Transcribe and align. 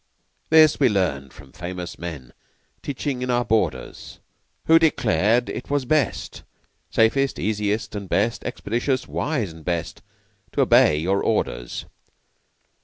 This 0.49 0.79
we 0.79 0.89
learned 0.89 1.31
from 1.31 1.51
famous 1.51 1.99
men 1.99 2.33
Teaching 2.81 3.21
in 3.21 3.29
our 3.29 3.45
borders. 3.45 4.17
Who 4.65 4.79
declare'd 4.79 5.47
it 5.47 5.69
was 5.69 5.85
best, 5.85 6.41
Safest, 6.89 7.37
easiest 7.37 7.93
and 7.93 8.09
best 8.09 8.43
Expeditious, 8.43 9.07
wise 9.07 9.53
and 9.53 9.63
best 9.63 10.01
To 10.53 10.61
obey 10.61 10.97
your 10.97 11.21
orders. 11.23 11.85